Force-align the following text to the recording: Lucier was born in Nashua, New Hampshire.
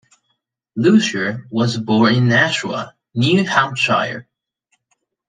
Lucier 0.75 1.45
was 1.51 1.77
born 1.77 2.15
in 2.15 2.27
Nashua, 2.27 2.95
New 3.13 3.43
Hampshire. 3.45 4.27